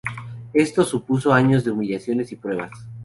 Esto 0.55 0.83
supuso 0.83 1.31
años 1.31 1.63
de 1.63 1.69
humillaciones 1.69 2.31
y 2.31 2.35
pruebas. 2.35 2.71